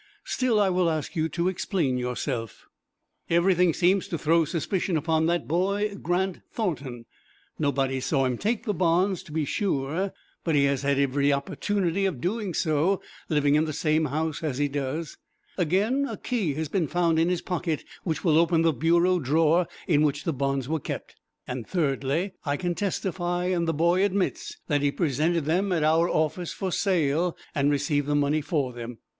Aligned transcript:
Still 0.23 0.59
I 0.59 0.69
will 0.71 0.89
ask 0.89 1.15
you 1.15 1.29
to 1.29 1.47
explain 1.47 1.95
yourself." 1.99 2.65
"Everything 3.29 3.71
seems 3.71 4.07
to 4.07 4.17
throw 4.17 4.45
suspicion 4.45 4.97
upon 4.97 5.27
that 5.27 5.47
boy, 5.47 5.93
Grant 5.93 6.39
Thornton. 6.51 7.05
Nobody 7.59 7.99
saw 7.99 8.25
him 8.25 8.39
take 8.39 8.65
the 8.65 8.73
bonds, 8.73 9.21
to 9.21 9.31
be 9.31 9.45
sure, 9.45 10.11
but 10.43 10.55
he 10.55 10.63
has 10.63 10.81
had 10.81 10.97
every 10.97 11.31
opportunity 11.31 12.07
of 12.07 12.19
doing 12.19 12.55
so, 12.55 12.99
living 13.29 13.53
in 13.53 13.65
the 13.65 13.73
same 13.73 14.05
house, 14.05 14.41
as 14.41 14.57
he 14.57 14.67
does. 14.67 15.17
Again, 15.55 16.07
a 16.09 16.17
key 16.17 16.55
has 16.55 16.67
been 16.67 16.87
found 16.87 17.19
in 17.19 17.29
his 17.29 17.43
pocket, 17.43 17.85
which 18.03 18.23
will 18.23 18.39
open 18.39 18.63
the 18.63 18.73
bureau 18.73 19.19
drawer 19.19 19.67
in 19.87 20.01
which 20.01 20.23
the 20.23 20.33
bonds 20.33 20.67
were 20.67 20.79
kept; 20.79 21.15
and, 21.45 21.67
thirdly, 21.67 22.31
I 22.43 22.57
can 22.57 22.73
testify, 22.73 23.45
and 23.49 23.67
the 23.67 23.71
boy 23.71 24.03
admits, 24.03 24.57
that 24.65 24.81
he 24.81 24.91
presented 24.91 25.45
them 25.45 25.71
at 25.71 25.83
our 25.83 26.09
office 26.09 26.51
for 26.53 26.71
sale, 26.71 27.37
and 27.53 27.69
received 27.69 28.07
the 28.07 28.15
money 28.15 28.41
for 28.41 28.73
them. 28.73 28.97